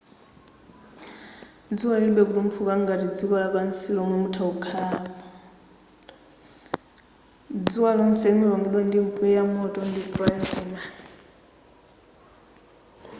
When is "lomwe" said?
3.95-4.15